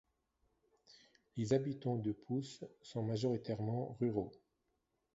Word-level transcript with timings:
Les 1.37 1.53
habitants 1.53 1.95
du 1.95 2.15
Pouce 2.15 2.63
sont 2.81 3.03
majoritairement 3.03 3.95
ruraux. 3.99 4.31